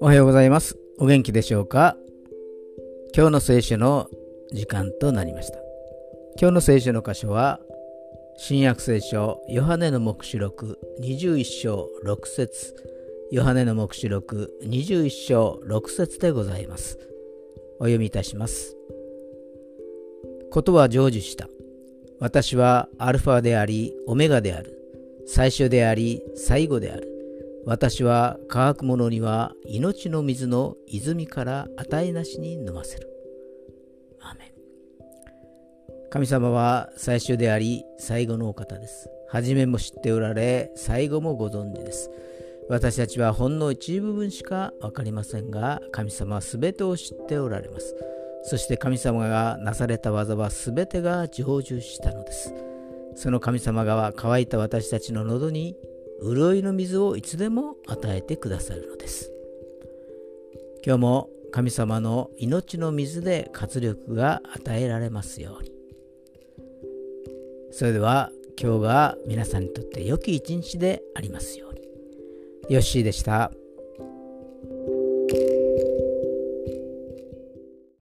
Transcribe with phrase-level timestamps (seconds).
[0.00, 0.76] おはようございます。
[0.98, 1.96] お元気でしょうか？
[3.14, 4.08] 今日の聖書の
[4.52, 5.58] 時間となりました。
[6.40, 7.60] 今日の聖書の箇所は、
[8.36, 12.76] 新約聖書ヨハネの黙示録21章6節
[13.32, 16.98] ヨハネの黙示録21章6節でございます。
[17.80, 18.76] お読みいたします。
[20.52, 21.48] ことは成就した。
[22.20, 24.74] 私はアルファであり、オメガである。
[25.26, 27.08] 最初であり、最後である。
[27.64, 33.08] 私は乾く者には命の水の泉から値なしに飲ませる。
[34.20, 34.48] アメン
[36.10, 39.08] 神様は最初であり、最後のお方です。
[39.28, 42.10] 初めも知っておられ、最後もご存知です。
[42.68, 47.94] 私たちはほんの一部分しか分かりませんが、神様は全てを知っておられます。
[48.42, 52.54] そして神様がなされた技は全てが成就したのです。
[53.14, 55.76] その神様が乾いた私たちの喉に
[56.22, 59.32] 潤いの水をいつでも与えてくださるのです。
[60.84, 65.72] 今日も神様の命の水で活力が与えられますように。
[67.72, 71.80] それでは今日が皆さんにとって良き一日でありますように。
[72.68, 73.52] ヨッシーでした。